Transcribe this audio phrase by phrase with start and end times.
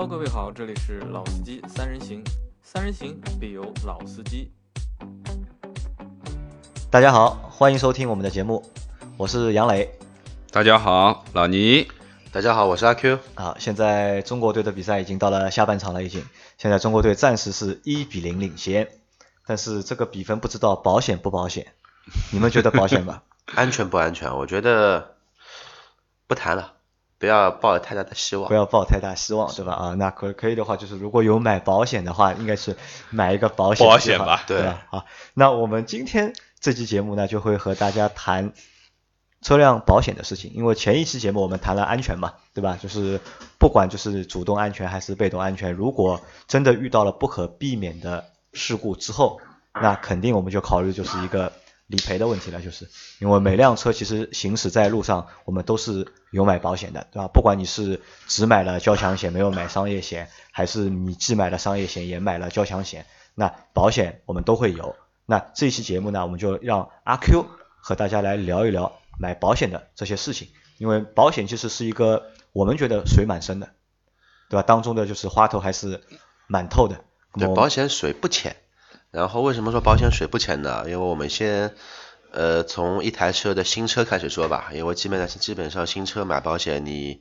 [0.00, 2.24] Hello，各位好，这里是老司机三人行，
[2.62, 4.50] 三人行必有老司机。
[6.90, 8.64] 大家好，欢迎收听我们的节目，
[9.18, 9.92] 我是杨磊。
[10.50, 11.86] 大家好，老倪。
[12.32, 13.18] 大家好，我是阿 Q。
[13.34, 16.24] 啊，现在中国队的比赛已经到了下半场了，已经。
[16.56, 18.88] 现在中国队暂时是一比零领先，
[19.46, 21.74] 但是这个比分不知道保险不保险？
[22.32, 23.22] 你们觉得保险吧？
[23.54, 24.34] 安全不安全？
[24.34, 25.16] 我觉得
[26.26, 26.72] 不谈了，
[27.20, 28.48] 不要抱太大的希望。
[28.48, 29.74] 不要抱太大希望，对吧？
[29.74, 32.76] 啊，那可可以的话，就是如果有买保险的话，应该是
[33.10, 34.82] 买一个保险保险吧，对吧？
[34.88, 38.54] 好，那我们今天这期节目呢，就会和大家谈
[39.42, 40.50] 车辆保险的事情。
[40.54, 42.78] 因为前一期节目我们谈了安全嘛，对吧？
[42.80, 43.20] 就是
[43.58, 48.24] 不管就是主动安全还是被动安全，如果真的遇到了不可避免的
[48.54, 49.38] 事故之后，
[49.74, 51.52] 那肯定我们就考虑就是一个。
[51.90, 57.26] 理赔的问题了，就是因为每辆车其实行驶在路上，我们都是有买保险的，对吧？
[57.26, 64.94] 不管你是只买了交强险没有买商业险，还是你既买了商业险也买了交强险，那保险我们都会有。
[65.26, 67.44] 那这一期节目呢，我们就让阿 Q
[67.80, 70.46] 和大家来聊一聊买保险的这些事情，
[70.78, 73.68] 因为保险其实是一个我们觉得水蛮深的，
[74.48, 74.62] 对吧？
[74.62, 76.00] 当中的就是花头还是
[76.46, 77.04] 蛮透的。
[77.34, 78.54] 对，保险水不浅。
[79.10, 80.84] 然后为什么说保险水不浅呢？
[80.86, 81.74] 因为我们先，
[82.30, 84.70] 呃，从一台车的新车开始说吧。
[84.72, 87.20] 因为基本上基本上新车买保险，你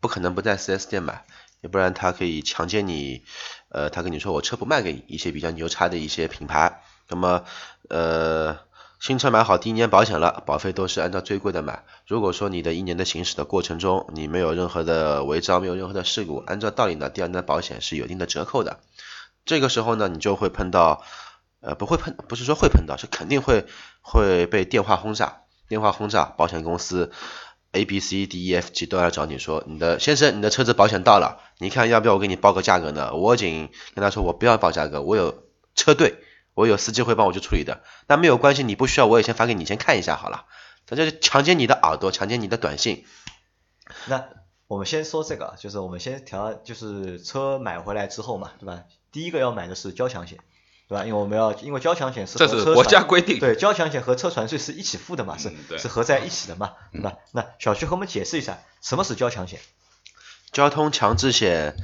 [0.00, 1.24] 不可能不在 4S 店买，
[1.62, 3.24] 要不然他可以强奸你，
[3.70, 6.82] 呃，他跟你说我车不卖给你一些比较牛叉的一些品牌。
[7.08, 7.44] 那么，
[7.88, 8.58] 呃，
[9.00, 11.84] 新车买好第一年保险了，保费都是按照最贵的买。
[12.06, 18.80] 如果说你的一年的行驶的过程中，你没有任何的违章，没有任何的事故，按照道理呢，第二年的保险是有一定的折扣的。
[19.46, 21.02] 这个时候呢，你就会碰到。
[21.60, 23.66] 呃，不会碰，不是说会碰到，是肯定会
[24.00, 27.12] 会被电话轰炸，电话轰炸，保险公司
[27.72, 33.14] A B C D E F G 都要找你说，你的先生，你的车子保险到了，你看要不要我给你报个价格呢？
[33.14, 35.44] 我仅跟他说，我不要报价格，我有
[35.74, 36.14] 车队，
[36.54, 40.46] 我有司机会帮我去处理的，那没有关系，你不需要，我也先发给你，先看一下好了，
[40.86, 43.04] 他就是强奸你的耳朵，强奸你的短信。
[44.06, 44.24] 那
[44.66, 48.84] 我们先说这个，就是我们先调，就是车买回来之后嘛，对吧？
[49.12, 50.38] 第一个要买的是交强险。
[50.90, 51.04] 对吧？
[51.04, 57.12] 因为我们要，因为交强险是这是国家规定，对，交强险和车船税是一起付的嘛，是是合在一起的嘛，对吧？
[57.30, 59.60] 那小徐和我们解释一下，什么是交强险？
[60.50, 61.76] 交通强制险，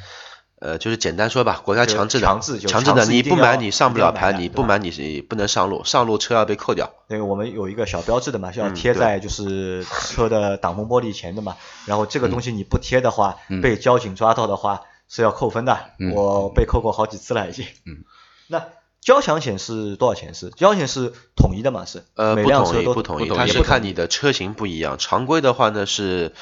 [0.58, 6.92] 呃，就是简单说吧，国家强制的，强制强制的，你不买你上不了牌，你不买你是不能上路，上路车要被扣掉。
[7.06, 15.78] 那个我们有一个小标志的嘛，是要贴在就是车的挡风玻璃前的嘛，然后这个东西你不贴的话，被交警抓到的话是要扣分的，
[16.12, 17.64] 我被扣过好几次了已经。
[17.84, 18.02] 嗯，
[18.48, 18.64] 那。
[19.06, 20.34] 交强险是多少钱？
[20.34, 21.84] 是交强险是统一的嘛？
[21.84, 24.98] 是呃，每辆车都不统一，它是看你的车型不一样。
[24.98, 26.34] 常规的话呢是，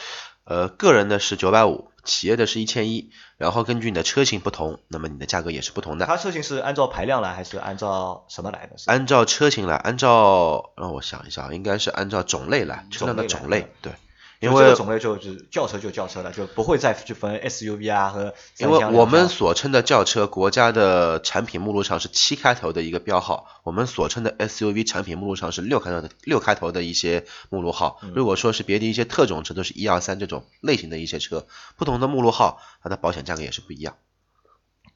[0.44, 6.06] 呃，个人的是九百五，企业的是一千一，然后根据你的车型不同，那么你的价格也是不同的。
[6.06, 8.76] 它车型是按照排量来还是按照什么来的？
[8.86, 13.92] 按照车型来，按照让我想一下，应该是按照种类来，车辆的种类，对。
[14.40, 18.34] 因为这个种类就是轿车就轿车了，就不会再去分 SUV 啊和。
[18.58, 28.00] 因为我们所称的轿车，国家的产品目录上是七开头的一个标号，我们所称的 SUV 产品目录上是六开头的六开头的一些目录号。
[28.14, 31.46] 如果说是别的一些特种车，都是一二三这种类型的一些车，
[31.76, 33.96] 不同的目录号，它的保险价格也是不一样。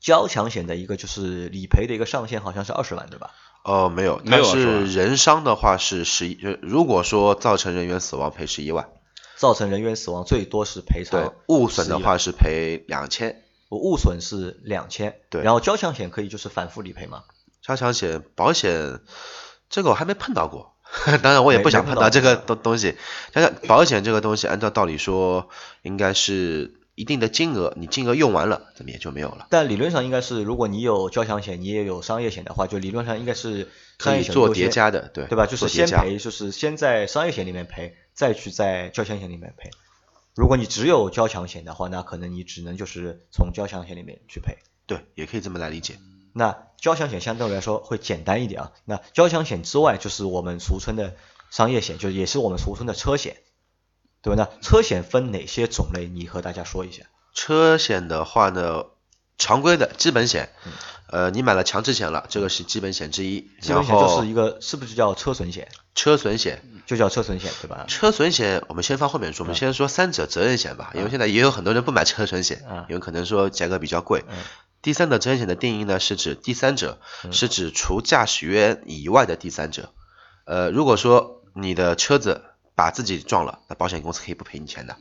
[0.00, 3.30] 交强险的一个就是理赔的一个上限好像是二十万，对吧？
[3.64, 8.88] 哦，没有，它是人伤的话是十一，如果说造成人员死亡赔十一万。
[9.38, 17.22] 造成人员死亡最多是赔偿，物损的话是赔两千，我物损是两千，对，然后交强险可以就是反复理赔吗？
[17.62, 19.00] 交强险保险
[19.70, 20.74] 这个我还没碰到过，
[21.22, 22.96] 当然我也不想碰到这个东东西。
[23.32, 25.48] 想想保险这个东西，按照道理说
[25.82, 29.46] 应该是一定的金额，你金额用完了，怎么也就没有了。
[29.50, 35.46] 但理论上应该是，如果你有交强险，你也有商业险的话，就理论上应该是可以做叠加的，对对吧？
[35.46, 37.94] 就是先赔，就是先在商业险里面赔。
[38.18, 39.70] 再去在交强险里面赔，
[40.34, 44.58] 如果你只有交强险的话，那可能你只能就是从交强险里面去赔。
[44.88, 46.00] 对，也可以这么来理解。
[46.32, 48.72] 那交强险相对来说会简单一点啊。
[48.84, 51.14] 那交强险之外，就是我们俗称的
[51.52, 53.36] 商业险，就是也是我们俗称的车险，
[54.20, 54.48] 对吧？
[54.50, 56.08] 那车险分哪些种类？
[56.08, 57.04] 你和大家说一下。
[57.34, 58.86] 车险的话呢，
[59.36, 60.48] 常规的基本险，
[61.06, 63.42] 呃，你买了强制险了，这个是基本险之一。
[63.60, 65.68] 基本险就是一个，是不是叫车损险？
[65.98, 66.62] 车损险。
[66.86, 67.84] 就叫车损险对吧？
[67.86, 74.24] 车损险我们先放后面说，我们先说三者责任险吧，因为现在也有很多人不买车损险，因为可能说价格比较贵。
[74.80, 76.98] 第三者责任险的定义呢，是指第三者，
[77.30, 79.92] 是指除驾驶员以外的第三者。
[80.46, 82.42] 呃，如果说你的车子
[82.74, 84.96] 把自己撞了，那保险公司可以不赔你钱的。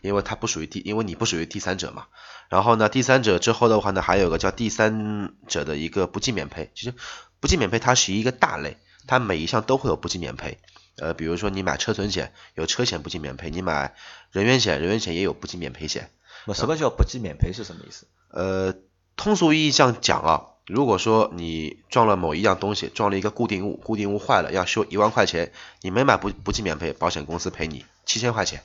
[0.00, 2.06] 因为它不属于第，因为你不属于第三者嘛。
[2.48, 6.72] 然后呢，第三者之后的话呢，还有个叫第三者的一个不计免赔。
[6.74, 6.94] 其实
[7.38, 8.76] 不计免赔它是一个大类，
[9.08, 10.58] 它每一项都会有不计免赔。
[10.98, 13.94] 呃，比如说你买车损险有车险不计免赔，你买
[14.30, 16.10] 人员险，人员险也有不计免赔险。
[16.44, 18.06] 那什么叫不计免赔是什么意思？
[18.30, 18.74] 呃，
[19.16, 25.52] 通俗意义上讲啊，如果说你撞了某一样东西，撞了一个固定物，固定物坏了要修一万块钱，
[25.82, 28.62] 你没买不不计免赔，保险公司赔你七千块钱。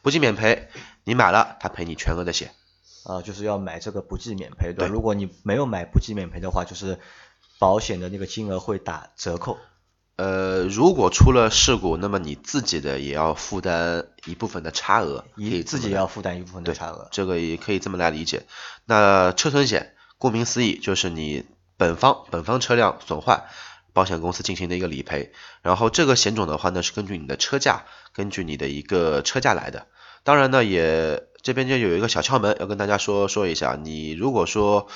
[0.00, 0.68] 不计免赔，
[1.02, 2.52] 你买了他赔你全额的险。
[3.04, 4.86] 啊，就是要买这个不计免赔的。
[4.86, 7.00] 对如果你没有买不计免赔的话，就是
[7.58, 9.58] 保险的那个金额会打折扣。
[10.16, 17.08] 呃，如果出了事故，那么你自己的也要负担一部分的差额，你自己要负担一部分的差额。
[17.10, 18.46] 这个也可以这么来理解。
[18.84, 21.44] 那车损险，顾名思义就是你
[21.76, 23.44] 本方本方车辆损坏，
[23.92, 25.32] 保险公司进行的一个理赔。
[25.62, 29.88] 然后这个险种的话呢，是根据你的车价，根据你的一个车价来的。
[30.22, 33.74] 当然呢，也这边就有一个小窍门要跟大家说说一下。
[33.74, 34.86] 你如果说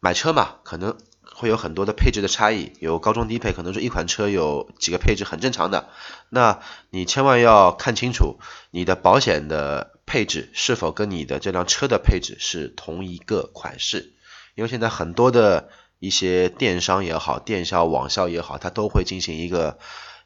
[0.00, 0.98] 买车嘛，可能
[1.34, 5.88] 会有很多的配置的差异，有高中低配，可能是一款车有几个配置很正常的。
[6.28, 6.60] 那
[6.90, 8.38] 你千万要看清楚
[8.70, 14.14] 你的保险的配置是否跟你的这辆车的配置是同一个款式，
[14.54, 19.78] 因为现在很多的一些电商也好，电销、网销也好，它都会进行一个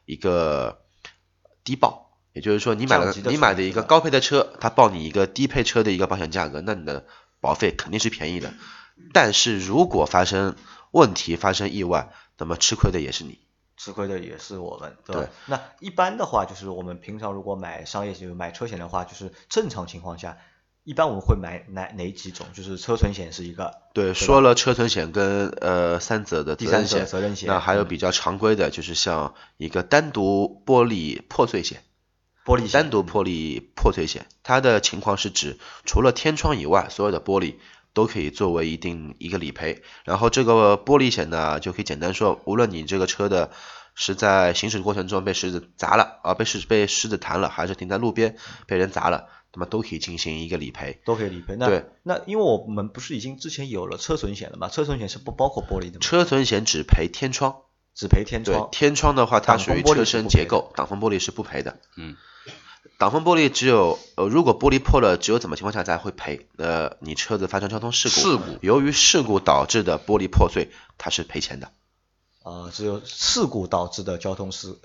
[0.05, 0.81] 一个
[1.63, 7.05] 低报，也就是说你买了你买的一个高配的车，它报你一个低配车的一个保险价格，那你的
[7.41, 8.53] 保费肯定是便宜的。
[9.13, 10.55] 但是如果发生
[10.91, 13.39] 问题、发生意外，那么吃亏的也是你。
[13.77, 15.21] 吃亏的也是我们，对吧？
[15.21, 20.37] 对那一般的话，就是我们平常如果买商业险、买车险的话，就是正常情况下，
[20.83, 22.45] 一般我们会买哪哪几种？
[22.53, 31.81] 就是车损险是一个，对，说了车损险跟呃三者的第三者责任险，责任险，那还有嗯比较常规的，就是像一个单独玻璃破碎险，
[32.43, 37.55] 玻璃单独玻璃破碎险，它的情况是指除了天窗以外，所有的玻璃
[37.93, 39.81] 都可以作为一定一个理赔。
[40.05, 43.51] 然后这个玻璃险呢，就可以简单说，无论你这个车的
[43.95, 48.35] 是在行驶过程中被石子砸了啊，被石被石子弹了，还是停在路边
[48.67, 51.01] 被人砸了，那么都可以进行一个理赔。
[51.05, 51.55] 都可以理赔。
[51.57, 54.69] 那对那因为我们不是已经之前有了车损险了吗？
[54.69, 55.99] 车损险是不包括玻璃的吗？
[56.01, 57.61] 车损险只赔天窗。
[57.95, 61.81] 只赔天对窗，，天窗的话，它属于车身结构，挡风玻璃是不赔的。
[61.97, 62.15] 嗯，
[62.99, 66.49] 挡风玻璃只有呃，如果玻璃破了，只有怎么情况下才会赔？
[66.57, 71.71] 呃，你车子发生交通事故，事故由于事故导致的玻璃破碎，它是赔钱的。
[72.43, 74.77] 啊，只有事故导致的交通事，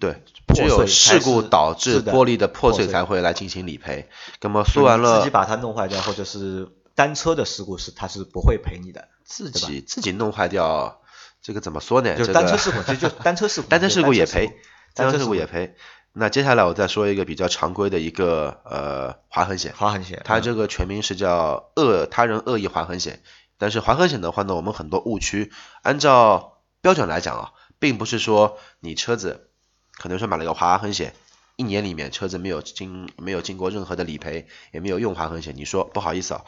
[0.00, 0.20] 对，
[0.52, 4.08] 只有事故导致玻璃的破碎才会来进行理赔。
[4.40, 11.02] 那么说完了自己，把它弄坏掉，或者是单车的事故是它是不会赔你的，自己自己弄坏掉，
[11.40, 12.16] 这个怎么说呢？
[12.16, 14.56] 就是单车事故，其实就单车事故，单车事故也赔
[14.94, 15.76] 单车事故也赔。
[16.20, 19.72] 那接下来我再说一个比较常规的一个呃划痕险。
[19.76, 23.22] 划痕险，嗯它这个全名是叫恶他人恶意划痕险，
[23.56, 29.50] 但是划痕险的话呢，我们很多误区，按照标准来讲啊，并不是说你车子
[29.92, 31.14] 可能说买了个划痕险，
[31.54, 36.44] 一年里面车子没有经没有经过任何的理赔，也没有用划痕险，你说不好意思啊，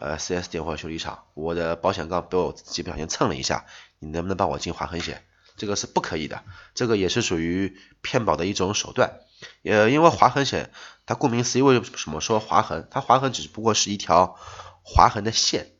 [0.00, 3.66] 呃4 S 店或者修理厂，我的保险杠被我自己不小心蹭了一下，
[4.00, 5.22] 你能不能帮我进划痕险？
[5.62, 6.42] 这个是不可以的，
[6.74, 9.20] 这个也是属于骗保的一种手段。
[9.62, 10.72] 呃，因为划痕险，
[11.06, 12.88] 它顾名思义，为什么说划痕？
[12.90, 14.36] 它划痕只不过是一条
[14.82, 15.70] 划痕的线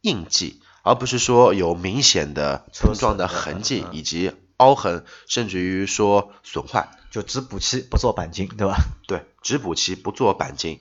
[0.00, 6.88] 印记，而不是说有明显的碰撞的痕迹以及凹痕，甚至于说损坏。
[7.10, 8.78] 就只补漆不做钣金，对吧？
[9.06, 10.80] 对，只补漆不做钣金。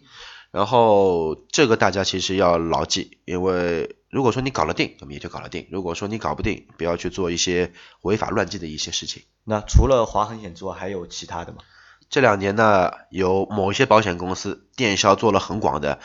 [0.52, 7.72] 然后这个大家其实要牢记，因为如果说你搞得定，那么也就搞得定；如果说你搞不定，不要去做一些
[8.02, 9.22] 违法乱纪的一些事情。
[9.44, 11.60] 那除了划痕险之外，还有其他的吗？
[12.10, 16.00] 这两年呢，有某一些保险公司电销做了很广的，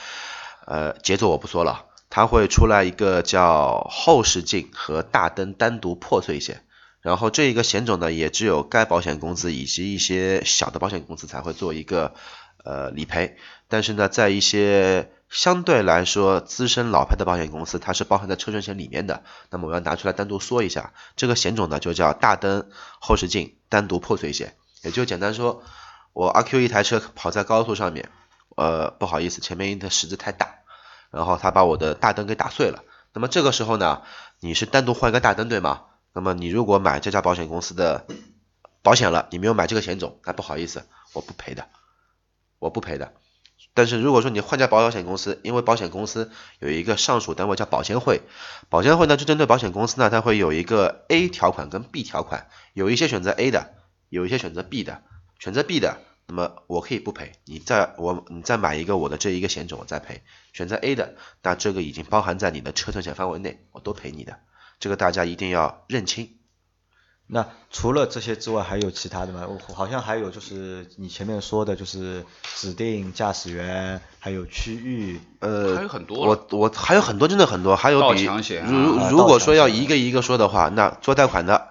[0.66, 6.66] 呃，节奏我不说了，它会出来一个叫后视镜和大灯单独破碎险，
[7.00, 12.12] 然后这一个险种呢，也只有该保险公司以及一些小的保险公司才会做一个
[12.62, 13.38] 呃理赔，
[13.68, 22.68] 但是呢，在一些相对来说资深老牌的保险公司，它是包含在车损险里面的，那么我要拿出来单独说一下，这个险种呢就叫大灯
[23.00, 25.64] 后视镜单独破碎险，也就简单说。
[26.12, 28.10] 我阿 Q 一台车跑在高速上面，
[28.54, 30.56] 呃，不好意思，前面一个石子太大，
[31.10, 32.84] 然后他把我的大灯给打碎了。
[33.14, 34.02] 那么这个时候呢，
[34.40, 35.84] 你是单独换一个大灯对吗？
[36.12, 38.06] 那么你如果买这家保险公司的
[38.82, 40.84] 保险了，你没有买这个险种，那不好意思，
[41.14, 41.66] 我不赔的，
[42.58, 43.14] 我不赔的。
[43.74, 48.20] 但是如果说你换家保险公司，因为保险公司有一个上属单位叫保监会，
[48.68, 53.74] 保监会呢就针对保险公司呢，它会有一个 A 条款跟 B 条款，有一些选择 A 的，
[54.08, 55.02] 有一些选择 B 的。
[55.38, 60.22] 选择 B 的，那么我可以不赔，你再我你再买一个我的这一个险种我再赔。
[60.52, 64.38] 选择 A 的，那这个已经包含在你的车损险范围内，我都赔你的，
[64.78, 66.36] 这个大家一定要认清。
[67.34, 69.46] 那除了这些之外，还有其他的吗？
[69.48, 78.70] 我好像还有就是你前面说的，就是指定驾驶员，还有区域，呃，还有很多我我还有很多，真的很多，还有盗比抢险啊。
[78.70, 81.68] 如啊如果说要一个一个说的话，那做贷款的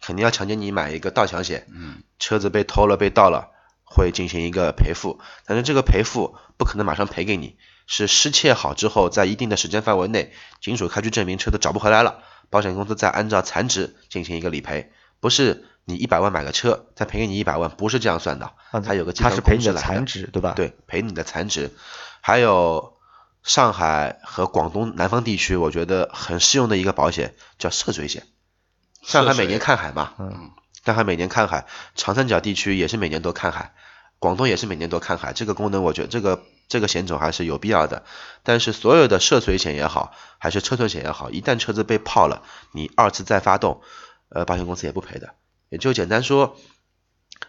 [0.00, 3.50] 肯定要强奸你买一个盗抢险，嗯，车子被偷了被盗了
[3.84, 12.18] 会进行一个赔付，但是这个赔付不可能马上赔给你，是失窃好之后，在一定的时间范围内，警署开具证明车子找不回来了，
[12.50, 21.70] 保险公司再按照残值进行一个理赔，不是你一百万买个车再赔给你一百万，不是这样算的，啊它有个计是赔你的残值，对吧？，对，赔你的残值。
[22.20, 22.96] 还有
[23.42, 28.26] 上海和广东南方地区，我觉得很适用的一个保险叫涉水险。
[29.02, 30.50] 上海每年看海嘛，嗯，
[30.84, 33.72] 上海每年看海，长三角地区也是每年都看海，
[34.18, 35.32] 广东也是每年都看海。
[35.32, 38.04] 这个功能，我觉得这个这个险种还是有必要的。
[38.42, 43.80] 但是所有的涉水险也好，还是车损险也好，一旦车子被泡了，你二次再发动，
[44.28, 45.34] 呃，保险公司也不赔的。
[45.68, 46.56] 也就简单说，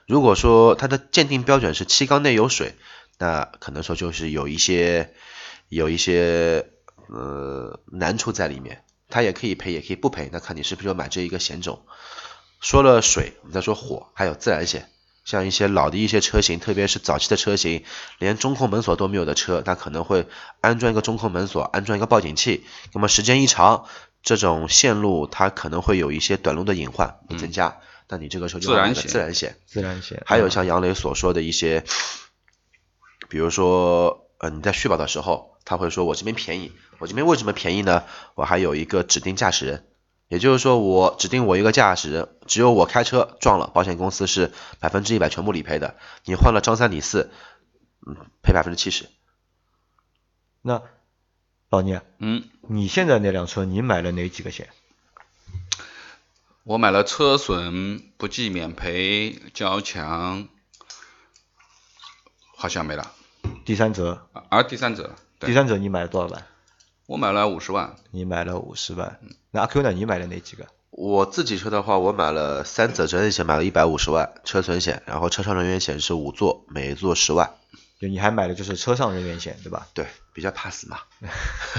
[0.06, 2.76] 如果说它的鉴定标准是气缸内有水，
[3.18, 5.14] 那可能说就是有一些
[5.70, 6.70] 有一些
[7.08, 11.86] 呃难处在里面，它也可以赔，也可以不赔，那看你是不是要买这一个险种。
[12.62, 14.90] 说了水，我们再说火，还有自燃险。
[15.26, 17.84] 像一些老的一些车型，特别是早期的车型，
[18.18, 20.28] 连中控门锁都没有的车，它可能会
[20.62, 22.66] 安装一个中控门锁，安装一个报警器。
[22.94, 23.86] 那么时间一长，
[24.24, 27.80] 这种线路它可能会有一些短路的隐患会增加。
[28.08, 29.56] 那你这个时候就自然险自然险。
[29.68, 30.24] 自然险。
[30.26, 31.84] 还有像杨磊所说的一些，
[33.30, 38.04] 比如说，呃，你在续保的时候，他会说我这边便宜，我这边为什么便宜呢？
[38.34, 39.86] 我还有一个指定驾驶人，
[40.30, 45.98] 也就是说我指定我一个驾驶人，只有我开车撞了，保险公司是百分之一百全部理赔的。
[46.24, 47.32] 你换了张三李四，
[48.08, 49.10] 嗯，赔百分之七十。
[50.62, 50.84] 那
[51.70, 54.70] 老聂，嗯，你现在那辆车你买了哪几个险？
[56.64, 60.48] 我买了车损不计免赔交强，
[62.56, 63.12] 好像没了。
[63.66, 66.46] 第三者，啊而第三者，第三者你买了多少万？
[67.10, 69.20] 我买了五十万，你买了五十万。
[69.50, 69.92] 那阿 Q 呢？
[69.92, 70.68] 你买了哪几个？
[70.92, 77.56] 我自己车的话，我买了三者责任险，买了一百五十万，车损险，然后车上人员险是五座，每座十万。
[78.00, 79.88] 就你还买的就是车上人员险，对吧？
[79.96, 81.00] 对，比较怕死嘛。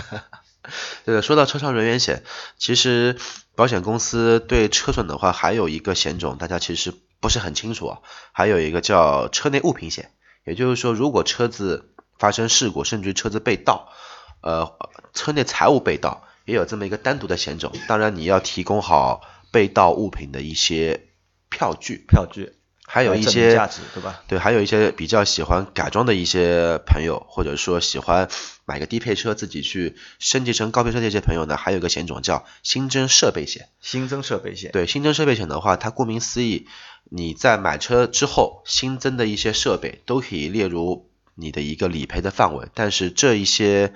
[1.06, 2.25] 这个说到车上人员险，
[2.58, 3.16] 其实
[3.54, 8.00] 保险公司对车损的话，还有一个险种，大家其实不是很清楚啊。
[8.32, 10.10] 还有一个叫车内物品险，
[10.44, 13.92] 也就是说，如果车子发生事故，甚至于车子被盗，
[14.42, 14.72] 呃，
[15.14, 17.73] 车内财物被盗，也有这么一个单独的险种。
[17.88, 21.09] 当然，你要提供好被盗物品的一些
[21.49, 22.55] 票据，票据，
[22.87, 24.23] 还有一些价值，对吧？
[24.29, 28.29] 对，还有一些比较喜欢改装的一些朋友，或者说喜欢
[28.64, 33.69] 买个低配车自己去升级成高配车的一些朋友呢，还有一个险种叫新增设备险。
[33.81, 36.67] 新增设备险，对，新增设备险的话，它顾名思义，
[37.05, 43.93] 你在买车之后新增的一些设备都可以列入你的一个理赔的范围，但是这一些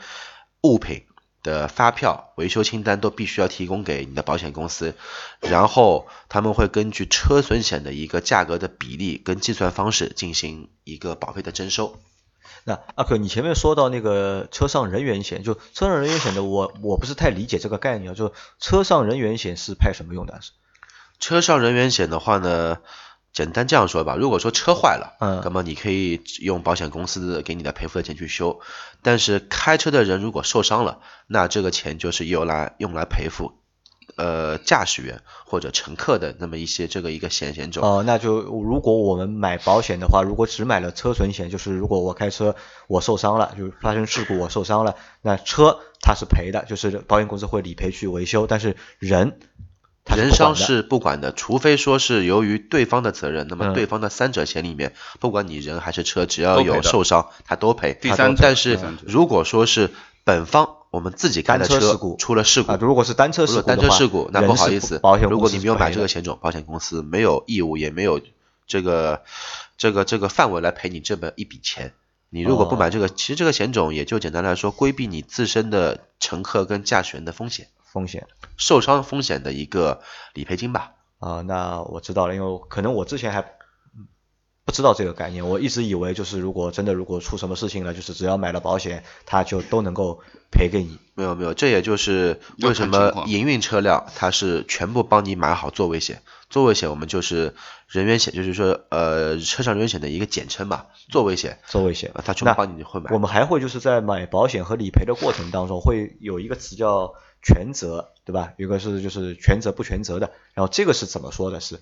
[0.64, 1.04] 物品
[1.42, 4.94] 的发票、维修清单都必须要提供给你的保险公司，
[5.40, 11.98] 然后他们会根据车损险的一个价格的比例跟计算方式进行一个保费的征收。
[12.64, 20.40] 那阿克你前面说到那个车上人员险，就车上人员险的我我不是太理解这个概念啊，就车上人员险是派什么用的？
[21.20, 22.78] 车上人员险的话呢，
[23.34, 28.60] 简单这样说吧，如果说车坏了，嗯那么你可以用保险公司给你的赔付的钱去修，
[29.02, 33.58] 但是开车的人如果受伤了，那这个钱就是用来用来赔付，
[34.16, 37.82] 呃，驾驶员或者乘客的那么一些这个一个险险种。
[37.82, 42.54] 哦、那就如果我们买保险的话，如果只买了车损险，就是如果我开车
[42.86, 49.40] 我受伤了，就是发生事故我受伤了，那车它是赔的，就是保险公司会理赔去维修，但是人
[50.04, 53.74] 人伤是不管的，除非说是由于对方的责任，那么嗯。
[53.74, 57.94] 对方的三者险里面，不管你人还是车，只要有受伤，他都赔。
[57.94, 59.90] 第三但是如果说是
[60.24, 68.20] 本方我们自己开的车出了事故啊，，如果是单车如果事故，单车事故，那不好意思保险，如果你没有买这个险种，保险公司没有义务，也没有
[68.66, 69.22] 这个
[69.76, 71.92] 这个这个范围来赔你这么一笔钱。
[72.30, 78.26] 你如果不买这个，其实这个险种也就简单来说，规避你自身的乘客跟驾驶员的风险，风险
[78.58, 80.02] 受伤风险的一个
[80.34, 80.92] 理赔金吧。
[81.20, 83.40] 啊，那我知道了，因为可能我之前还
[84.66, 90.20] 不知道这个概念，我一直以为就是如果真的如果出什么事情了，就是只要买了保险，它就都能够
[90.50, 90.98] 赔给你。
[91.14, 97.54] 没有没有，这也就是为什么营运车辆它是全部帮你买好座位险，座位险我们就是
[97.86, 103.18] 人员险，就是说呃车上人员险的一个简称嘛，座位险，座位险呃，它全那部帮你会买我。
[103.18, 108.54] 们还会就是在买保险和理赔的过程当中，会有一个词叫全责，对吧？
[108.56, 111.60] 有一个是就是全责不全责的，然后这个是怎么说的？
[111.60, 111.78] 是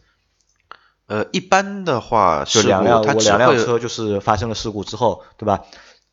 [1.07, 5.65] 呃，一般的话，事就两辆两辆车就是发生了事故之后，对吧？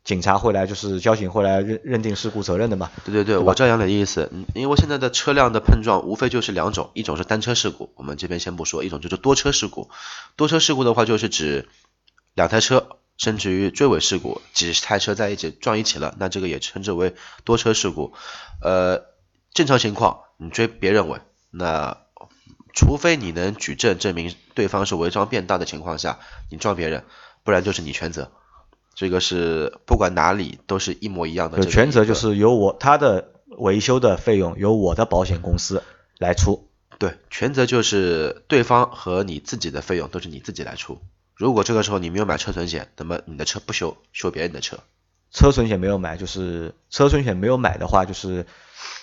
[0.02, 2.90] 警察会来，就是交警会来认认定事故责任的嘛。
[3.04, 9.90] 对对对，吧我知道杨磊的意思，嗯，因为现在的车辆的碰撞无非就是两种，一种是单车事故，我们这边先不说，一种就是多车事故。
[10.36, 11.68] 多车事故的话，就是指
[12.34, 17.14] 两台车甚至于追尾事故，几十台车在一起撞一起了，那这个也称之为
[17.44, 18.14] 多车事故。
[18.62, 19.04] 呃，
[19.52, 21.98] 正常情况你追别人尾，那
[22.72, 26.18] 除非你能举证证明对方是违章变道的情况下，
[26.50, 27.04] 你撞别人，
[27.42, 28.30] 不然就是你全责。
[28.94, 31.64] 这个是不管哪里都是一模一样的。
[31.64, 35.82] 全责就是由我他的维修的费用由我的保险公司
[36.18, 36.68] 来出。
[36.98, 41.00] 对，全责就是对方和你自己的费用都是你自己来出。
[41.34, 44.78] 如果这个时候你没有买车损险，那么你的车不修，修别人的车。
[45.32, 48.46] 车损险没有买，就是车损险没有买的话，就是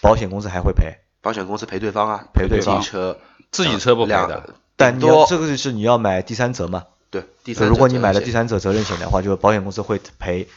[0.02, 0.98] 保险公司还会赔。
[1.22, 3.20] 保险公司赔对方啊，赔对方自己车，
[3.52, 10.48] 自己车不赔的，但你要多这个就是你要买第三者嘛，对第三者如果你买了第三者责任险的话，就是保险公司会赔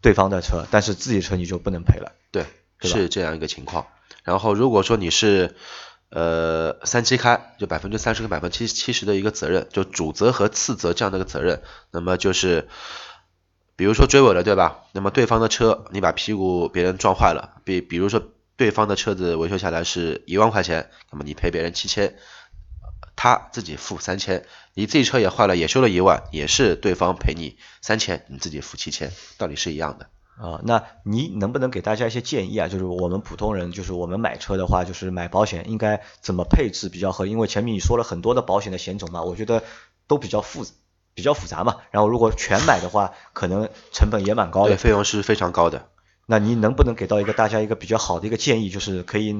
[0.00, 2.12] 对方的车，但是自己车你就不能赔了。
[2.32, 2.46] 对，
[2.80, 3.86] 对是这样一个情况。
[4.24, 5.54] 然后如果说你是
[6.10, 11.62] 呃三七开，就百分之三十和百分之七七十的一个责任，就主责和次责这样的一个责任，
[11.92, 12.66] 那么就是
[13.76, 14.84] 比如说追尾了，对吧？
[14.92, 18.22] 那么对方的车你把屁股别人撞坏了，比比如说
[18.56, 22.16] 对方的车子维修下来是一万块钱，那么你赔别人七千。
[23.18, 30.06] 他自己付三千，你自己车也坏了，也修了一万，也是对方赔你三千，你自己付七千，道理是一样的。
[30.36, 32.68] 啊，那你能不能给大家一些建议啊？
[32.68, 37.24] 就是我们普通人，就是我们买车的话，就是买保险应该怎么配置比较合？
[37.24, 39.64] 因为前面你说了很多的保险的险种嘛，我觉得
[40.06, 40.66] 都比较复
[41.16, 41.78] 比较复杂嘛。
[41.90, 44.76] 然后如果全买的话，可能成本也蛮高对，的。
[44.76, 45.88] 费用是非常高的。
[46.26, 49.34] 那你能不能给到一个大家一个比较好的一个建议，就是可以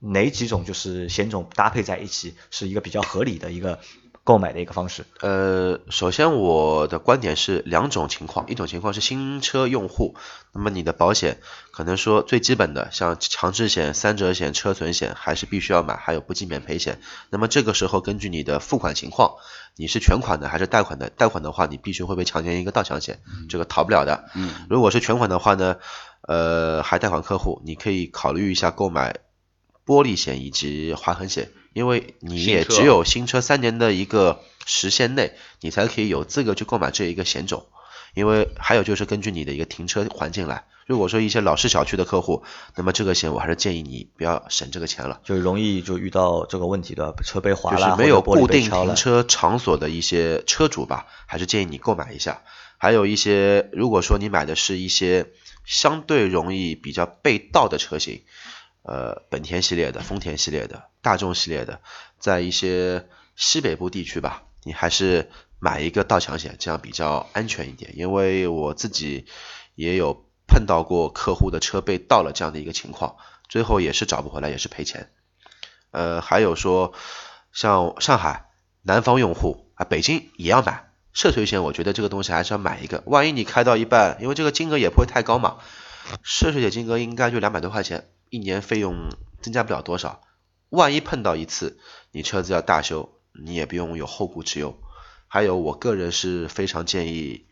[0.00, 3.80] 哪几种就是险种搭配在一起，是一个比较合理的一个
[4.26, 5.06] 购买的一个方式？
[5.20, 10.16] 呃，首先我的观点是两种情况，一种情况是新车用户，
[10.52, 11.38] 那么你的保险
[11.70, 16.98] 可能说最基本的像强制险、三者险、车损险还是必须要买，还有不计免赔险。
[17.30, 19.36] 那么这个时候根据你的付款情况，
[19.76, 21.08] 你是全款的还是贷款的？
[21.08, 24.24] 贷款的话，你必须会被强奸一个盗抢险，这个逃不了的。
[24.34, 25.76] 嗯，如果是全款的话呢，
[26.22, 29.20] 呃，还贷款客户，你可以考虑一下购买
[29.86, 37.66] 玻璃险以及划痕险，因为你也只有新车三年的一个时限内，你才可以有资格去购买这一个险种。
[38.14, 42.44] 因为还有就是根据你的一个停车环境来，如果说一些老式小区的客户，
[42.74, 45.20] 那么这个险我还是建议你不要省这个钱了。
[45.22, 52.40] 就容易就遇到这个问题的，车被划了，就是没有固定停车场所的一些车主吧，还是建议你购买一下。
[52.78, 55.26] 还有一些，如果说你买的是一些
[55.66, 58.22] 相对容易比较被盗的车型，
[58.86, 61.80] 呃，本田系列的、丰田系列的、大众系列的，
[62.20, 67.98] 在一些西北部地区吧，你还是买一个盗抢险，这样比较安全一点。
[67.98, 69.26] 因为我自己
[69.74, 73.16] 也有碰到过客户的车被盗了这样的一个情况，
[73.48, 75.10] 最后也是找不回来，也是赔钱。
[75.90, 76.92] 呃，还有说
[77.52, 78.50] 像上海
[78.82, 85.56] 南方用户啊，北京也要买涉水险，我觉得这个东西还是要买一个，万一你开到一半，因为这个金额也不会太高嘛，
[86.22, 89.10] 涉水险金额应该就两百多块钱，一年费用
[89.40, 90.22] 增加不了多少，
[90.68, 91.78] 万一碰到一次
[92.10, 94.78] 你车子要大修，你也不用有后顾之忧。
[95.28, 97.46] 还有，我个人是非常建议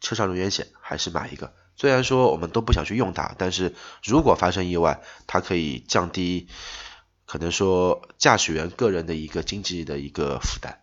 [0.00, 1.54] 车上人员险还是买一个。
[1.76, 6.48] 虽然说我们都不想去用它，但是如果发生意外，它可以降低
[7.24, 10.80] 可能说驾驶员个人的一个经济的一个负担。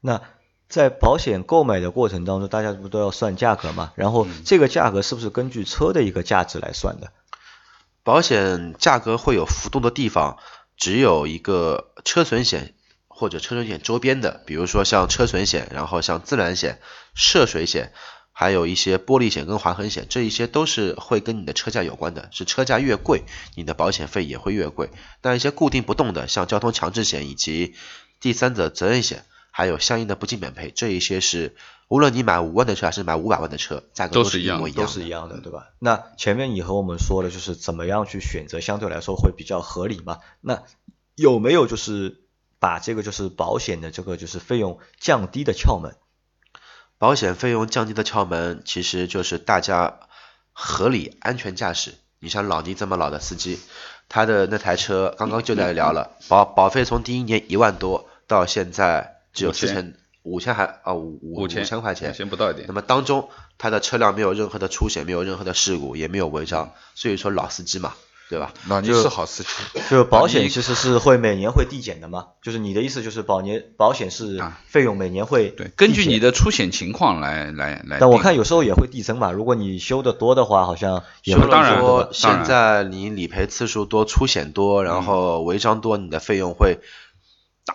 [0.00, 0.22] 那
[0.68, 3.92] 在保险购买的过程当中，大家不都要算价格嘛？
[3.94, 7.12] 然后嗯这个价格是不是根据车的一个价值来算的？
[8.10, 10.36] 保险价格会有浮动的地方，
[10.76, 12.74] 只有一个车损险
[13.06, 16.80] 或者车损险周边的，比如说像车损险，然后像自燃险、
[17.14, 17.92] 涉水险，
[18.32, 23.22] 还有一些玻璃险跟划痕险，这一些都是会跟你的车价有关的，是车价越贵，
[23.54, 24.90] 你的保险费也会越贵。
[25.20, 27.76] 但一些固定不动的，像交通强制险以及
[28.18, 31.56] 第三者责任险，还有相应的不计免赔，这一些是
[31.88, 34.86] 无论你买五万的车还是买五百万的车，价格都是一模一样都。
[34.86, 35.68] 是一样的，对吧？
[35.78, 40.18] 那前面你和我们说了，就是怎么样去选择相对来说会比较合理嘛？
[40.40, 40.62] 那
[41.16, 42.20] 有没有就是
[42.58, 45.96] 把这个就是保险的这个就是费用降低的窍门？
[46.98, 50.00] 保险费用降低的窍门其实就是大家
[50.52, 51.94] 合理安全驾驶。
[52.22, 53.58] 你像老倪这么老的司机，
[54.10, 62.74] 他的那台车刚刚就在聊了，保保费从第一年一万多到现在只有四千五千还啊五五五千千块钱，千不到一点那。
[62.74, 67.94] 么当中他的车辆没有任何的出险，没有任何的事故，也没有违章，所以说老司机嘛，
[68.28, 68.52] 对吧？
[68.68, 69.48] 老倪就是好司机，
[69.88, 77.96] 就保险其实是会每年会递减的嘛，就是你的意思就是保年保险是啊费用每年会对，根据你的出险情况来来来。
[77.98, 86.78] 但我看有时候也会递增嘛，如果你修的多的话，好像也会除了当然现在你理赔次数多、出险多，然后违章多，你的费用会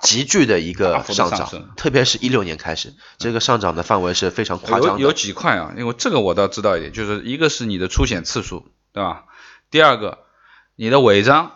[0.01, 5.13] 急剧的一个上涨上升，特别是一六年开始，这个上涨的范围是非常夸有有。
[5.13, 9.25] 几块啊，因为这个我倒知道一点，就是一个是你的出险次数，对吧？
[9.71, 10.19] 第二个，
[10.75, 11.53] 你的违章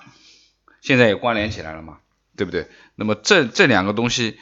[0.81, 1.97] 现在也关联起来了嘛，
[2.35, 2.67] 对不对？
[2.95, 4.37] 那么这这两个东西，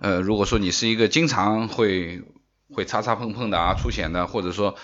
[0.00, 2.22] 呃，如果说你是一个经常会
[2.74, 4.76] 会擦擦碰碰的啊，出险的，或者说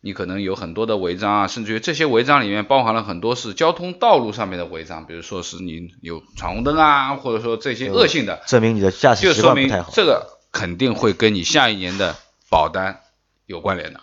[0.00, 9.92] 你可能有很多的违章啊，甚至于这些违章里面包含了很多是交通道路上面的违章，比如说是你有闯红灯啊，或者说这些恶性的，证明你的驾驶习就说明惯不太好。
[9.92, 12.16] 这个肯定会跟你下一年的
[12.48, 13.00] 保单
[13.46, 14.00] 有关联的。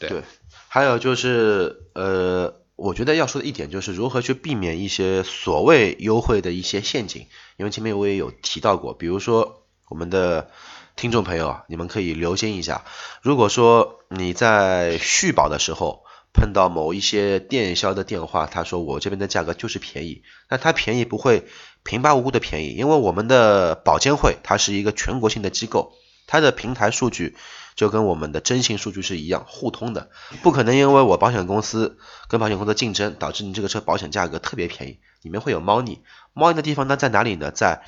[0.00, 0.22] 对对
[0.68, 10.50] 还有就是，呃，我觉得要说的一点就是如何去避免一些所谓优惠的一些陷阱，因为前面我也有提到过，比如说我们的
[10.98, 12.84] 听众朋友啊，你们可以留心一下，
[13.22, 21.46] 如果说你在续保的时候碰到某一些电销的电话，他说我这边的价格就是便宜，那他便宜不会
[21.84, 25.92] 平白无故的便宜，因为我们的保监会它是一个全国性的机构，
[26.26, 27.36] 它的平台数据
[27.76, 30.10] 就跟我们的征信数据是一样互通的，
[30.42, 36.02] 不可能因为我保险公司跟保险公司竞争，导致你这个车保险价格特别便宜，里面会有猫腻。
[36.32, 37.52] 猫腻的地方呢在哪里呢？
[37.52, 37.82] 在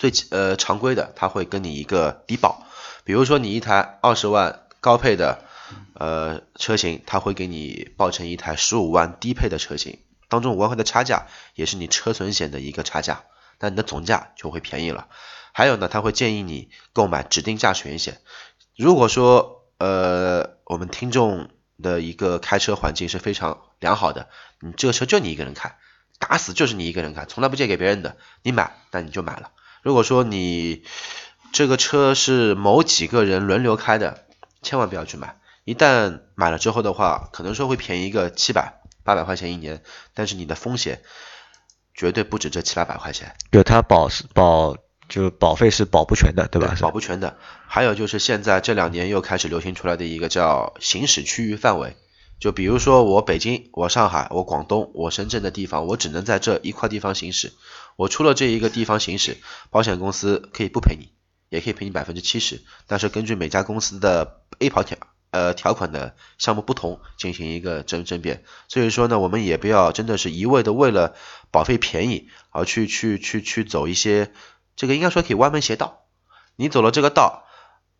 [0.00, 2.64] 最呃常规的，它会跟你一个低保，
[3.04, 5.44] 比如说你一台二十万高配的
[5.92, 9.98] 呃车型，它会给你报成一台十五万低配的车型，
[10.30, 13.24] 当中五万块的差价也是你车损险的一个差价，
[13.58, 15.08] 但你的总价就会便宜了。
[15.52, 18.22] 还有呢，他会建议你购买指定驾驶员险。
[18.76, 21.50] 如果说呃我们听众
[21.82, 25.76] 的一个开车环境是非常良好的，你这个车就你一个人开，
[26.18, 29.50] 打死就是你一个人开，从来不借给别人的，你买那你就买了。
[29.82, 30.82] 如果说你
[31.52, 34.24] 这个车是某几个人轮流开的，
[34.62, 35.38] 千万不要去买。
[35.64, 39.82] 一旦买了之后的话，可能说会便宜一个七百、八百块钱一年，
[40.14, 41.02] 但是你的风险
[41.94, 43.34] 绝对不止这七八百块钱。
[43.52, 44.76] 就它保是保，
[45.08, 46.74] 就保费是保不全的，对吧？
[46.74, 47.36] 是保不全的。
[47.66, 51.96] 还有就是现在这两年又开始流行出来的一个叫行驶区域范围，
[52.38, 57.52] 就比如说我北京、我上海、我广东、我深圳的地方，我只能在这一块地方行驶。
[58.00, 59.36] 我出了这一个地方行驶，
[59.68, 61.12] 保险公司可以不赔你，
[61.50, 64.96] 也可以赔你百分之七十，但是根据每家公司的 A 跑条
[65.32, 68.42] 呃条款的项目不同进行一个争争辩。
[68.68, 71.14] 所以说呢，我们也不要真的是一味的为了
[71.50, 74.32] 保费便宜而去去去去走一些
[74.76, 76.06] 这个应该说可以歪门邪道。
[76.56, 77.44] 你走了这个道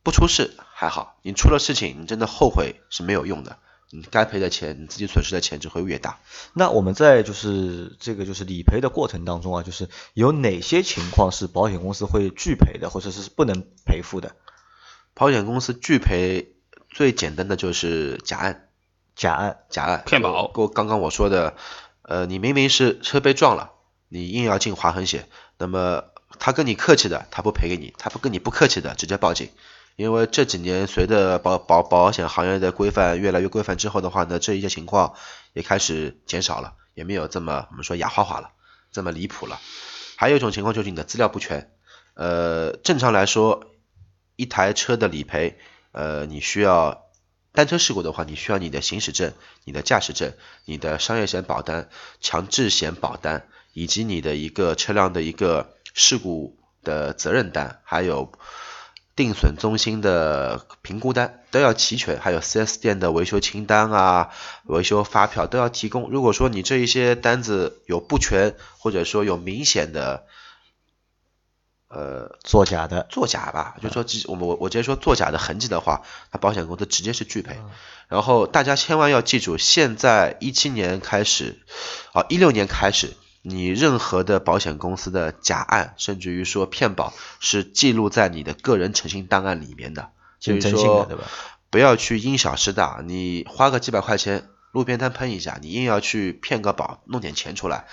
[0.03, 3.59] 不出事还好，你出了事情，你真的后悔是没有用的。
[3.91, 6.21] 你该赔的钱，你自己损失的钱只会越大。
[6.55, 14.37] 那我们在就是这个就是理赔的过程当中啊，就是有哪些情况是保险公司会拒赔的，或者是不能赔付的？
[15.13, 16.55] 保险公司拒赔
[16.89, 18.69] 最简单的就是假案，
[19.17, 21.57] 假案，假案骗保跟刚刚我说的，
[22.03, 23.73] 呃，你明明是车被撞了，
[24.09, 26.05] 你硬要进划痕险，那么
[26.39, 29.51] 他跟你客气的，他不赔给你；他不跟你不客气的，直接报警。
[30.01, 35.15] 因为这几年随着保保保险行业的规范越来越规范之后的话呢，这一些情况
[35.53, 38.53] 也开始减少了，也没有这么我们说哑哗哗了，
[38.91, 39.61] 这么离谱了。
[40.17, 41.71] 还有一种情况就是你的资料不全，
[42.15, 43.67] 呃，正常来说，
[44.37, 45.59] 一台车的理赔，
[45.93, 47.03] 呃，你需要
[47.53, 49.35] 单车事故的话，你需要你的行驶证、
[49.65, 50.33] 你的驾驶证、
[50.65, 51.91] 你的商业险保单、
[52.23, 58.33] 强制险保单，以及你的一个车辆的一个事故的责任单，还有
[59.21, 64.31] 定损中心的评估单都要齐全，还有 4S 店的维修清单啊、
[64.65, 66.09] 维修发票都要提供。
[66.09, 70.25] 如果说你这一些单子有不全，或者说有明显的
[71.89, 76.01] 呃作假的，作假吧，就说直我们我我直接说作假的痕迹的话，
[76.33, 77.59] 那保险公司直接是拒赔。
[78.09, 81.61] 然后大家千万要记住，现在一七年开始，
[82.15, 90.11] 啊一六年开始，你任何的保险公司的假案，甚至于说骗保，是记录在你的个人诚信档案里面的。
[90.41, 91.25] 所以竞争性的，说对吧？
[91.71, 97.85] 不要去因小失大，你花个几百块钱路边摊喷一下，你硬要去骗个保，弄点钱出来，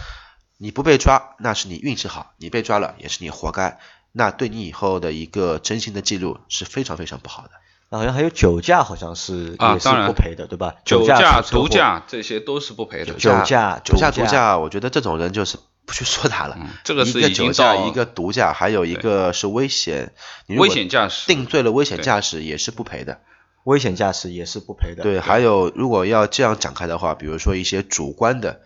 [0.58, 3.80] 你不被抓那是你运气好，你被抓了也是你活该。
[4.12, 7.52] 那对你以后的一个征信的记录是非常非常不好的。
[7.90, 10.76] 那好像还有酒驾，好像是也是啊当然不赔的，对吧？
[10.84, 13.14] 酒驾、毒，驾这些都是不赔的。
[13.14, 16.58] 酒驾酒驾、毒驾，我觉得这种人就是不去说他了。
[16.60, 20.14] 嗯这个是一个酒驾，一个毒驾，还有一个是危险，
[20.48, 21.28] 你危险驾驶。
[21.28, 23.22] 定罪了危险驾驶也是不赔的。
[23.64, 25.04] 危险驾驶也是不赔的。
[25.04, 28.62] 对，还有如果要这样展开的话，比如说一些主观的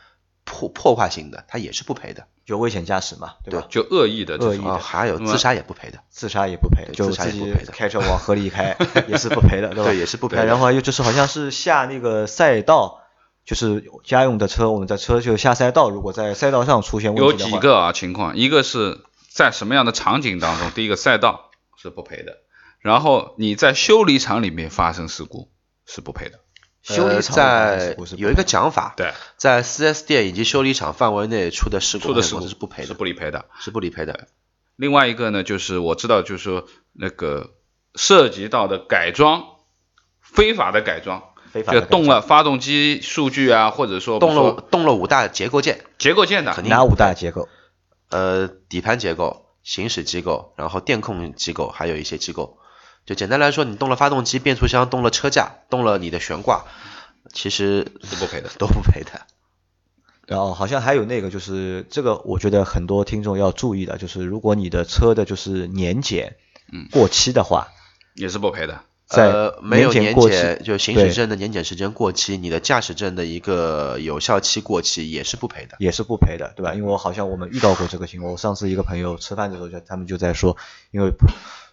[0.45, 2.25] 破破坏性的，他也是不赔的。
[2.45, 3.67] 就危险驾驶嘛，对吧？
[3.69, 5.99] 就恶意的这种恶意的啊，还有自杀也不赔的。
[6.09, 8.75] 自杀也不赔，对就自己开车往 河里一开
[9.07, 9.83] 也是不赔的，对吧？
[9.85, 12.99] 对也是不赔的然后还有就是好像是下那个赛道，
[13.45, 18.99] 就是家用的车，我们在车就下赛道，如果在赛道上出现有问题有，几个啊情况，一个是
[19.29, 22.39] 在什么样的场景当中，第一个赛道是不赔的，
[22.79, 25.49] 然后你在修理厂里面发生事故
[25.85, 26.40] 是不赔的。
[26.87, 33.45] 呃修理厂在有一个讲法，对，在 4S 店以及修理厂范围内出的事故，出的事故是不赔的是，不理赔的。
[33.59, 34.27] 是不理赔的。
[34.77, 37.51] 另外一个呢，就是我知道，就是说那个
[37.93, 39.43] 涉及到的改装，
[40.21, 47.47] 非法的改装，就非法的改装动了发动机数据啊，或者说动了动了五大结构件，结构件的，肯定哪五大结构？
[48.09, 52.57] 呃，底盘结构、行驶机构，然后电控机构，还有一些机构。
[53.05, 56.65] 就简单来说，你动了发动机、变速箱、动了车架、动了你的悬挂，
[57.33, 58.49] 其实是不赔的。
[58.59, 59.21] 都不赔的。
[60.27, 66.37] 然后好像还有那个就是这个，我觉得很多听众要注意的，就是如果你的车的就是年检
[66.71, 67.67] 嗯过期的话，
[68.15, 68.81] 也是不赔的。
[69.07, 75.75] 在呃，没有年年检过期，就行驶证的年检时间过期，你的驾驶证的一个有效期过期也是不赔的。
[75.79, 76.73] 也是不赔的，对吧？
[76.75, 80.55] 因为我好像我们遇到过这个情况，我上次一个朋友吃饭的时候就他们就在说，
[80.91, 81.11] 因为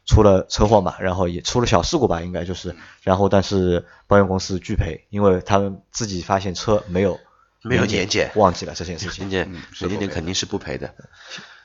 [0.08, 7.20] 出了车祸嘛，然后也出了小事故吧，应该就是，然后但是保险公司拒赔，因为他们自己发现车没有
[7.62, 9.28] 没有年年检忘记了这件事情。
[9.28, 9.46] 年
[9.78, 10.94] 检年检肯定是不赔的。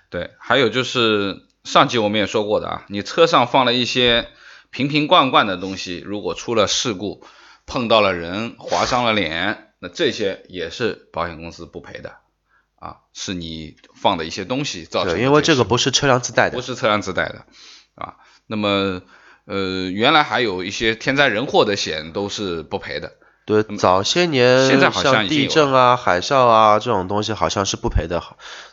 [0.09, 4.27] 对，还有就是上集我们也说过的啊，你车上放了一些
[4.71, 7.25] 瓶瓶罐罐的东西，如果出了事故，
[7.65, 12.17] 碰到了人，划伤了脸，那这些也是保险公司不赔的
[12.75, 16.61] 啊，是你放的一些东西造成的对，因为这个不是车辆自带的不。
[16.61, 17.45] 是车辆自带的啊。
[18.53, 19.01] 那么
[19.45, 23.13] 呃，原来还有一些天灾人祸的险都是不赔的。
[23.45, 28.21] 对，早些年现在好像地震啊、海啸啊这种东西好像是不赔的。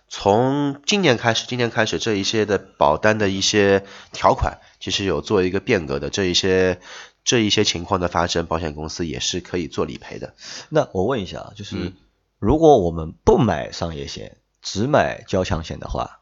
[0.06, 6.10] 从今年开始，今年开始这一些的保单的一些条款，其实有做一个变革的。
[6.10, 6.78] 这一些
[7.24, 10.34] 这一些情况的发生，保险公司也是可以做理赔的。
[10.68, 11.92] 那我问一下啊，就是嗯
[12.38, 16.20] 如果我们不买商业险，只买交强险的话，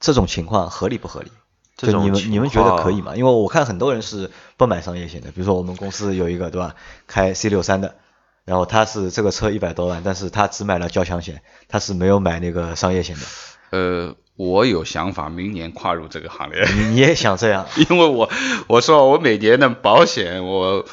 [0.00, 1.30] 这种情况合理不合理？
[1.76, 3.16] 就你们你们觉得可以吗？
[3.16, 7.96] 因为我看很多人是不买商业险的，比如说我们公司有一个对吧，开 C 六三的，
[8.44, 13.22] 然后他是这个车一百多万，但是他只买了交强险，他是没有买那个商业险的。
[13.70, 17.66] 呃，我有想法，明年跨入这个行列，你你也想这样？
[17.90, 18.30] 因为我
[18.68, 20.84] 我说我每年的保险，我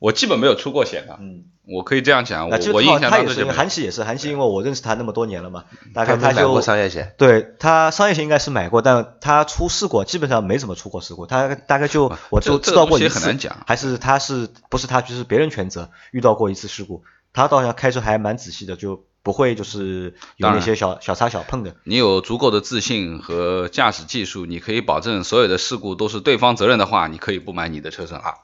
[0.00, 21.74] 我基本没有出过险的，嗯，我可以这样讲，我我印象他也是，当中就没有韩琦也是，韩琦因为我认识他那么多年了嘛，大概他他买过就商业险，对他商业险应该是买过，但他出事故基本上没怎么出过事故，他大概就我就知道过一次，很难讲还是他是不是他就是别人全责遇到过一次事故，他倒像开车还蛮仔细的，就不会就是有那些小小擦小碰的。
[21.84, 28.34] 你有足够的自信和驾驶技术，你可以保证所有的事故都是对方责任的话，你可以不买你的车身啊，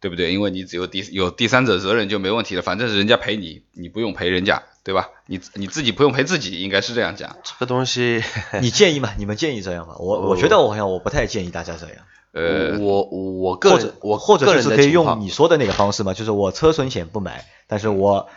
[0.00, 0.32] 对不对？
[0.32, 5.08] 因为你只有第有第三者责任就没问题了，反正是人家赔你，你不用赔人家，对吧？
[5.26, 7.36] 你你自己不用赔自己，应该是这样讲。
[7.42, 8.22] 这个东西，
[8.60, 9.10] 你 建议吗？
[9.18, 9.96] 你们建议这样吗？
[9.98, 11.96] 我我觉得我好像我不太建议大家这样，
[12.32, 18.28] 呃，我我个人或者我个人或者就是可以用你说的那个方式嘛，就是我车损险不买，但是我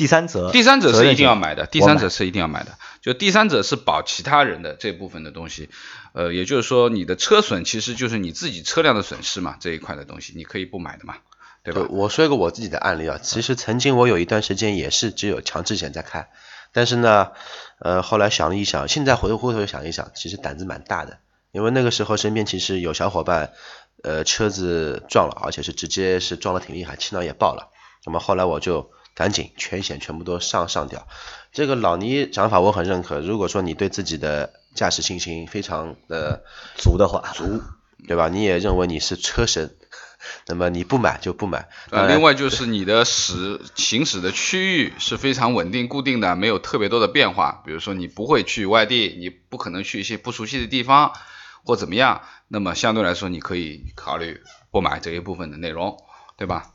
[0.00, 2.78] 第三者第三者是一定要买买的，第三者是一定要买的。
[3.02, 5.68] 就第三者是保其他人的这部分的东西，
[6.14, 11.16] 呃，也就是说你的车损其实就是你自己车辆的损失嘛，这一块的东西你可以不买的嘛，
[11.62, 11.86] 对吧？
[11.90, 16.30] 我说一个我自己的案例啊，其实曾经我有一段时间也是只有强制险在开，
[16.72, 17.32] 但是呢，
[17.78, 21.18] 呃，后来想了一想，现在回头回头想一想，其实胆子蛮大的，
[21.52, 23.52] 因为那个时候身边其实有小伙伴，
[24.02, 27.68] 呃，车子撞了，而且是直接是撞得挺厉害，气囊也爆了，
[28.06, 31.06] 那么后来我就赶紧全险全部都上上掉。
[31.52, 36.42] 这个老倪讲法我很认可，如果说你对自己的驾驶信心非常的
[36.78, 37.60] 足的话，足，
[38.08, 38.30] 对吧？
[38.30, 39.76] 你也认为你是车神，
[40.46, 41.68] 那么你不买就不买。
[41.90, 47.62] 呃，另外就是你的驶行驶的区域是非常稳定固定的，没有特别多的变化。
[47.66, 51.12] 比如说你不会去外地，你不可能去一些不熟悉的地方
[51.66, 55.98] 或怎么样，那么相对来说你可以考虑不买这一部分的内容，
[56.38, 56.72] 对吧？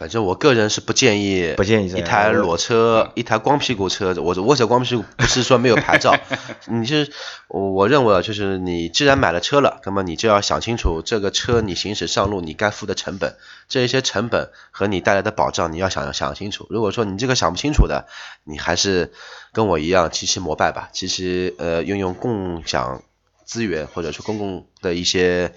[0.00, 6.16] 反正我个人是不建议，不建议一台裸车，一台光屁股车，我我指光屁股不是说没有牌照，
[6.68, 7.12] 你是
[7.48, 13.36] 我我认为啊，就是你既然买了车了，那么你就要想清楚这个车你行驶上路你该付的成本，
[13.68, 16.66] 这一些成本和你带来的保障你要想想清楚。
[16.70, 18.06] 如果说你这个想不清楚的，
[18.44, 19.12] 你还是
[19.52, 23.02] 跟我一样骑骑摩拜吧，其实呃用用共享
[23.44, 25.52] 资源或者说公共的一些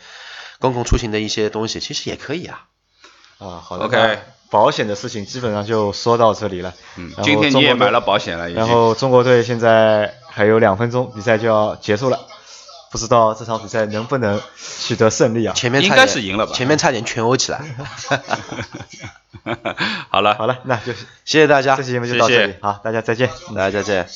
[0.60, 2.68] 公共出行的一些东西，其实也可以啊。
[3.50, 6.74] 啊，好的 OK 保险的事情基本上就说到这里了。
[6.96, 12.20] 嗯然，后今天你也买了保险了，然后中国队现在还有两分钟，比赛就要结束了，
[12.92, 15.50] 不知道这场比赛能不能取得胜利啊？
[15.50, 17.60] 应该前面应该是赢了吧前面差点全殴起来。
[20.10, 20.94] 好了，好了，那就
[21.26, 23.30] 谢谢大家，这期节目就到这里，谢谢好，大家再见。
[23.56, 24.08] 大家再见。